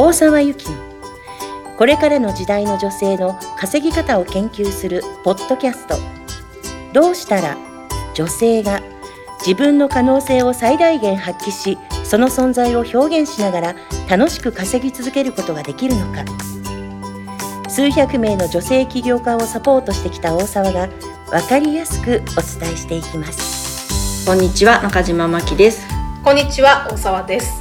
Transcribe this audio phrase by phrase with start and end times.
[0.00, 0.76] 大沢由紀の
[1.76, 5.96] これからの時代の女性の稼ぎ方を研究するポッドキャスト。
[6.92, 7.56] どうしたら
[8.14, 8.80] 女性が
[9.40, 13.74] 自分の可能性を最大限発揮しその存在を表現しながら
[14.08, 16.24] 楽しく稼ぎ続けることができるのか。
[17.68, 20.88] 数百名の女性起業家をサポートしてきた大沢が
[21.28, 24.24] 分かりやすくお伝えしていきます。
[24.24, 25.88] こんにちは中島真希です。
[26.22, 27.60] こんにちは大沢です。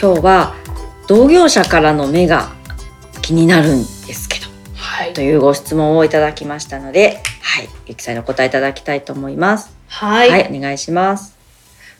[0.00, 0.63] 今日は
[1.06, 2.52] 同業者からの目が
[3.20, 4.46] 気になるんですけど。
[4.74, 5.12] はい。
[5.12, 7.68] というご質問をいただきましたのではい。
[7.86, 9.76] ゆきさんにお答えいただきたいと思います。
[9.88, 11.36] はい、はい、お願いします。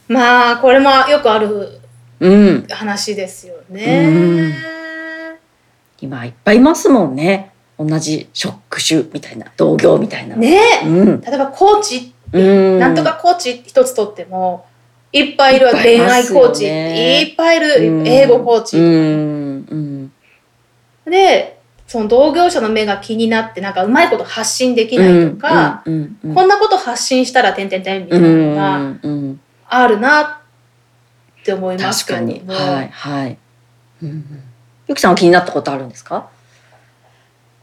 [0.09, 1.81] まあこれもよくある
[2.21, 2.67] うん。
[2.71, 3.77] 話ですようん。
[3.77, 4.55] ね
[6.01, 7.53] 今いっぱいいますもんね。
[7.79, 10.37] 同じ職種みたいな同業みたいな。
[10.37, 10.59] ね。
[10.85, 11.21] うん。
[11.21, 12.79] 例えばコーチ、うん。
[12.79, 14.67] なんとかコーチ一つとっても
[15.15, 15.73] いっぱいいるわ。
[15.73, 16.67] 恋愛コーチ。
[16.67, 18.09] いっぱいいる、うん。
[18.09, 18.77] 英語コーチ、
[21.11, 32.69] でその同業者の目が気になってなんかうまいこと発信できないとか、こんなこと発信したらてんてんてんみたいなのがあるなって思います確けどもかに。
[32.71, 33.39] はいはい、
[34.03, 34.43] うんうん、
[34.89, 36.29] ゆきさんは気になったことあるんですか？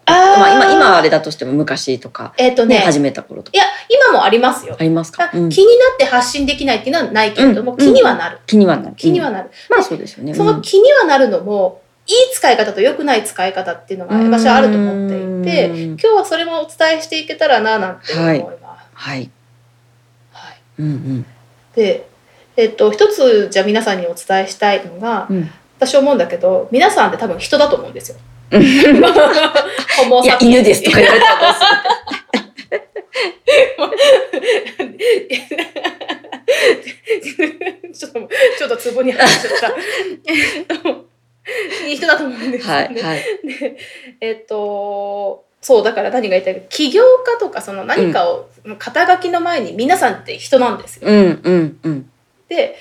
[0.05, 2.80] まあ、今今はあれだとしても昔とか、ねえっ、とね。
[2.80, 3.57] 始めた頃とか。
[3.57, 4.75] いや今もありますよ。
[4.80, 5.49] ありますか、あうん。
[5.49, 8.95] 気になって発信できないっていうのはないけれども、うん気にはなる、気にはなる。
[8.95, 10.33] 気にはなる、まあそうですよね。
[10.33, 14.31] その気にはなるのもいい使い方と良くない使い方っていうのがうん。
[14.31, 18.85] 私はあると思っていてうん今日はそれもお伝えしていけたらななんて思います。
[18.94, 19.29] はい、
[20.31, 20.57] はい。
[20.79, 21.25] うんうん。
[21.75, 22.07] で、
[22.57, 28.17] えっと、一つじゃあ皆さんにお伝えしたいのがうん、私思うんだけど皆さんって多分人だと思うんですよ。
[30.23, 32.02] いや犬ですとか言われたらどうする
[37.94, 39.73] ちょっとちょっとツボに入っちゃった。
[40.27, 41.07] えっと
[41.88, 42.84] いい人だと思うんですよね。
[42.84, 43.78] はいはいで
[44.19, 51.07] えっとそうだから何が言いたいか起業家とかその何かを、肩書きの前に皆さんって人なんですよ。
[51.07, 52.12] うんうんうん
[52.50, 52.75] で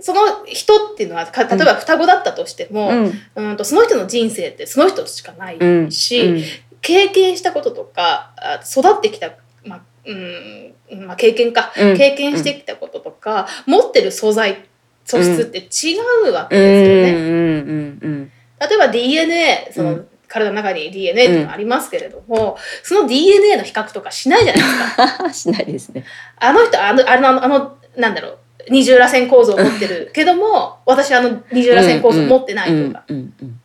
[0.00, 3.12] その人っていうのはか例えば双子だったとしても、うん。
[3.34, 5.90] うん、とその人の人生ってその人しかないうん。
[5.90, 6.42] し、うん。
[6.80, 9.32] 経験したこととかあ育ってきた、
[9.64, 11.96] まあうんまあ、経験か、うん。
[11.96, 14.64] 経験してきたこととか、持ってる素材
[15.04, 15.98] 素質って違
[16.28, 17.12] うわけうんですよね。
[17.12, 17.98] うん。
[18.02, 18.32] うん。
[18.60, 20.08] 例えば DNA その、うん。
[20.28, 25.24] 体の中に DNA っていうのがありますけれども、その DNA の比較とかしないじゃないですか。
[25.24, 26.04] う んしないですね。
[26.36, 28.38] あの人あのあのあのなんだろう
[28.70, 33.04] 二重らせん構造を持ってるけども私あの二重らせん構造を持ってないとか。
[33.08, 33.60] うんうんうん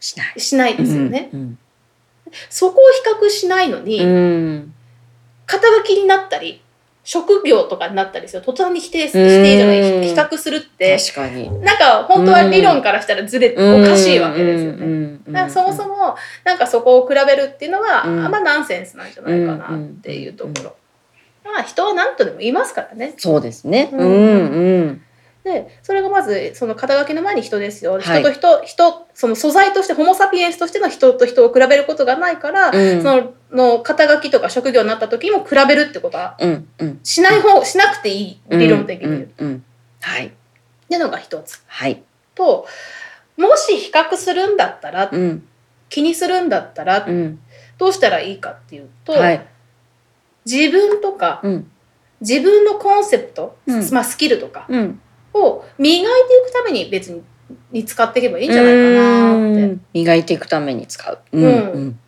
[0.00, 1.28] しないしないですよね。
[1.32, 1.58] うん
[2.50, 4.74] そこを比較しないのに、うん。
[5.46, 6.62] 肩書きになったり
[7.04, 10.02] 職業とかになったりすると途端に否定す否定じゃないうん。
[10.02, 11.50] 比較するって確かに。
[11.60, 14.86] なんか本当は理論からしたらずれ、おかしいわけですよね。
[14.86, 18.24] ねだからそもそもなんかそこを比べるっていうのは、うん。
[18.24, 20.76] あんまナンセンスなんじゃないかなっていうところ。
[21.52, 23.14] まあ人は何とでも言いますからね。
[23.16, 23.90] そうですね。
[23.92, 25.02] ううんんうん。
[25.44, 27.92] でそれがまずその肩書きの前に人ですよ。
[27.92, 37.00] はい人と人人その素材としてホモ・サピエンスとしての人と人を比べることがないから、うんそのの肩書きとか職業になった時にも比べるってことはうんうん。
[37.02, 39.22] しない方しなくていい理論的に言う。
[39.22, 39.64] っうんうん。
[40.00, 40.32] はい
[40.88, 42.02] ていうのが一つはい。
[42.34, 42.66] と
[43.38, 45.44] もし比較するんだったら、うん
[45.90, 47.40] 気にするんだったら、うん。
[47.78, 49.46] どうしたらいいかっていうと、はい。
[50.50, 51.70] 自分とかうん。
[52.20, 53.90] 自分のコンセプト、うん。
[53.92, 55.00] まあ、スキルとかうん。
[55.34, 57.22] を磨いていくために別に
[57.70, 59.62] に使っていけばいいんじゃないかなって。
[59.62, 59.84] うん。
[59.92, 61.18] 磨いていくために使う。
[61.32, 61.44] うん。
[61.44, 61.98] うん。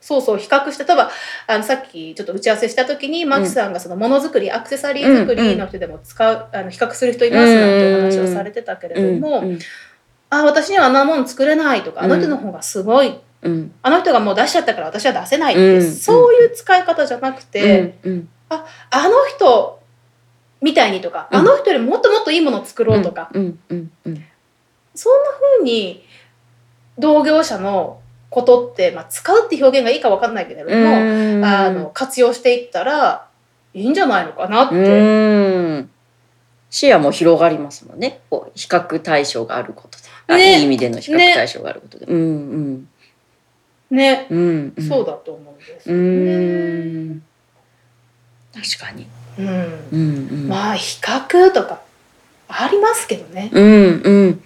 [0.00, 1.10] そうそう比較して例えば
[1.46, 9.58] あのさっきちょっと打ち合わせした時にマキさんがそのものづくりアクセサリー作りの人でも使う、あの比較する人いますなんてお話をされてたけれども、うん
[10.30, 13.72] あ私にはあんなもの作れないとか、あの人の方がすごいうん。
[13.82, 15.92] あの人がもう出しちゃったから私は出せないって、うん。
[15.92, 18.28] そういう使い方じゃなくて、うん。
[18.48, 19.80] あの人
[20.60, 21.38] みたいにとか、うん。
[21.38, 26.04] あの人よりもっともっといいものを作ろうとか、そんな風に
[26.98, 31.44] 同業者のことって、まあ、使うって表現がいいか分かんないけれども、うん。
[31.44, 33.26] あの活用していったら
[33.72, 34.74] いいんじゃないのかなって。
[34.74, 34.78] う
[35.78, 35.90] ん。
[36.70, 38.20] 視野も広がりますもんね。
[38.28, 40.58] こう比較対象があることで、あね。
[40.58, 42.06] いい意味での比較対象があることで。
[42.06, 42.50] うん。
[42.50, 42.88] ね、うん
[43.90, 44.88] うんうん。
[44.88, 47.20] そうだと思うんですうよんね。
[48.54, 49.06] 確かに。
[49.38, 50.48] うんうんうん。
[50.48, 51.80] まあ比較とか
[52.48, 53.50] ありますけどね。
[53.52, 54.42] うんうん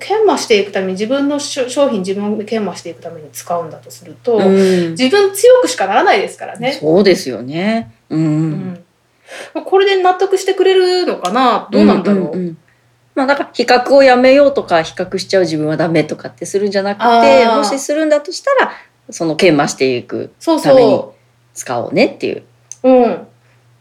[0.00, 4.90] 研磨していくために自分の商商品自分で研磨していくために使うんだとすると、うん。
[4.90, 6.72] 自分強くしかならないですからね。
[6.72, 7.92] そうですよね。
[8.10, 8.20] うん。
[9.54, 11.68] うんこれで納得してくれるのかな？
[11.72, 12.36] どうなんだろう？
[12.36, 12.58] んんん
[13.16, 18.70] まあ、だから比較をやめようとか比較しちゃう自分はダメとかってするんじゃなくてもしするんだとしたら
[19.10, 21.16] その研磨していくそうためにそ
[21.54, 22.42] 使おうねっていう。
[22.84, 22.88] う。
[22.88, 23.26] うん。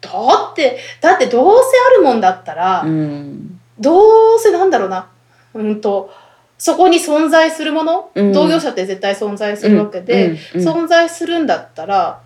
[0.02, 0.10] だ
[0.52, 5.10] って、だってどうせあるもんだったら、うんどうせなんだろうな。
[5.54, 6.10] うんと、
[6.58, 12.22] そこに存在するもの、うん同業者って絶対存在するわけで、うんうん存在するんだったら、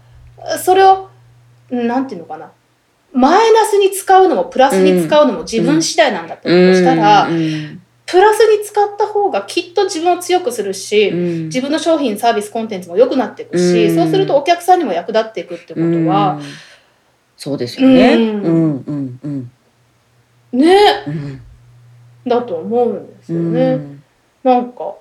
[0.64, 1.10] それを、
[1.72, 2.52] なんていうのかな。
[3.14, 7.82] マイナスに使うのもプラスに使うのも自分次第なんだってことしたら、うん。
[8.06, 11.44] プラスに使った方がきっと自分を強くするし、うん。
[11.46, 13.96] 自分の商品サービスコンテンツも良くなっていくし、うん。
[13.96, 16.44] そうするとお客さんにも役立っていくってことはうん、
[17.38, 18.16] そうですよね。
[18.16, 18.42] うん。
[18.42, 19.52] うんうんうん。
[20.52, 20.76] ね。
[21.08, 21.42] うん。
[22.28, 23.76] だと思うんですうよね。
[23.76, 24.04] ん。
[24.44, 24.96] なんか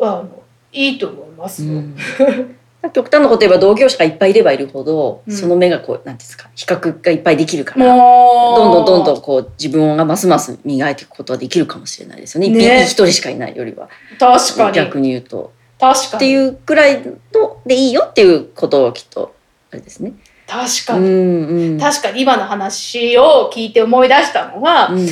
[0.00, 0.42] あの
[0.72, 1.74] いいと思いますよ。
[1.74, 1.96] うん
[2.90, 5.34] 極端なこと言えば同業者がいっぱいいればいるほど、うん。
[5.34, 7.86] その目がこうなんていうんですか比較がいっぱいできるから。
[7.86, 12.48] どんどんどんどんこう自分がますます磨いていくことはできるかもしれないですよね。
[12.50, 12.84] ね。
[12.84, 13.88] 一人しかいないよりは。
[14.18, 14.76] 確かに。
[14.76, 15.52] 逆に言うと。
[15.80, 16.16] 確かに。
[16.16, 19.33] っていうくらいのでいいよっていうことをきっと
[19.74, 20.12] あれですね。
[20.46, 21.80] 確かに、うんうん。
[21.80, 25.06] 確かに今の話を聞いて思い出したのは、うん。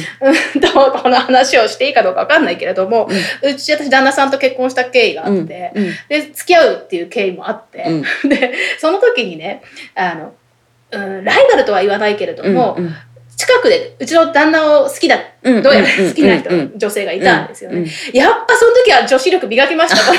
[1.03, 3.09] この話をしていいかどうかわかんないけれども、
[3.43, 5.85] うち私旦那さんと結婚した経緯があって、うん。
[6.09, 8.03] で付き合うっていう経緯もあって、うん。
[8.29, 9.62] でその時にね
[9.94, 10.32] あの、
[10.93, 12.94] うん、ライバルとは言わないけれども、うん
[13.35, 20.12] 近くでうちの旦那を好きだうんどうやら 好きな人、うんうん女性がいたんですよね、うんやっぱその時は女子力磨きました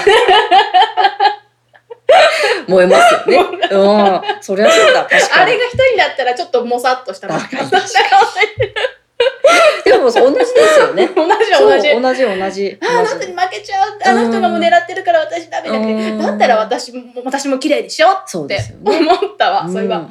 [2.67, 3.37] 燃えますよね。
[3.71, 5.05] うん、そりゃそうだ。
[5.05, 5.43] 確かに。
[5.43, 7.33] あれが一人だったらちょっともさっとしたで
[9.91, 11.07] でも同じですよね。
[11.15, 12.77] 同じ同じ同じ同じ。
[12.81, 18.59] ああの人に負けちゃうあの人がもう狙ってるから私ダメだけうんどだったら私も私も綺麗にしようって。
[18.83, 20.07] 思ったわそういえば、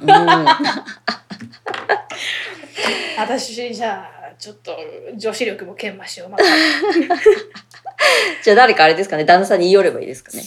[3.19, 4.77] 私じゃあちょっと
[5.17, 6.45] 女子力も研磨しようまた
[8.43, 10.43] じゃあ誰かあれですかね、旦那さんに言い寄ればいいですかね。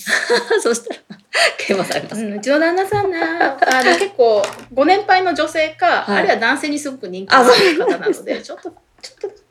[0.61, 0.99] そしたら、
[1.57, 2.25] 研磨されます。
[2.25, 4.41] うんうちの旦那さんなあの結構
[4.73, 8.69] ご年配の女性か、はいあるいは男性にすごく人気のある方なので ちょっと
[9.01, 9.45] ちょっと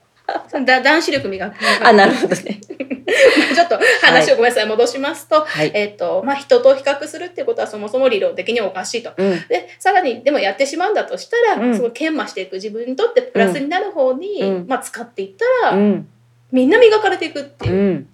[0.64, 2.60] だ男子力磨くあ、なるほどね。
[3.54, 5.70] ちょっと話をごめんなさい戻しますと、はい。
[5.74, 9.12] えっとまあ、人と比較するってことはそもそも理論的におかしいと。
[9.16, 9.30] うん。
[9.48, 15.30] で、でさらにでもやってしまうんだとしたら、うんすごい研磨していく自分にとってプラスになる方に、うんまあ、使っていっ
[15.62, 16.08] たら、うん。
[16.50, 17.72] みんな磨かれていくってう。
[17.72, 18.08] いうん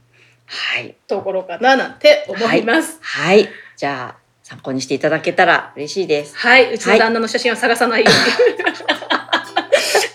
[0.53, 0.97] はい。
[1.07, 2.99] ところかななんて思います。
[3.01, 3.49] はい。
[3.77, 6.37] じゃあ、参考にしていただけたら嬉しいです。
[6.37, 8.21] はい、うちの旦那の写真を探さないように。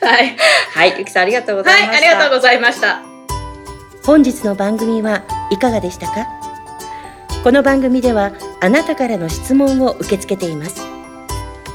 [0.07, 0.35] はい、
[0.73, 0.95] はい。
[0.99, 2.07] ゆきさんありがとうございまはい、した。
[2.09, 2.99] ありがとうございました。
[4.05, 6.27] 本日の番組はいかがでしたか？
[7.43, 10.81] この番組ではあなたからの質問を受け付けています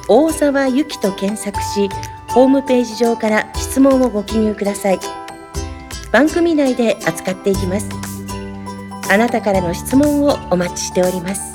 [0.09, 1.89] 大沢ゆきと検索し
[2.29, 4.99] ホームページ上から質問をご記入ください
[6.11, 7.89] 番組内で扱っていきます
[9.13, 11.50] あなたからの質問をお待ちしております。